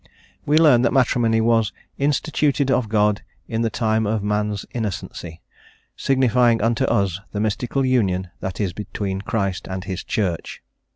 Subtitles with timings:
[0.47, 5.43] We learn that matrimony was "instituted of God in the time of man's innocency,
[5.95, 10.63] signifying unto us the mystical union that is between Christ and his Church."